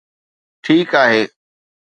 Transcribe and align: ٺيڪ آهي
ٺيڪ 0.63 0.89
آهي 1.03 1.21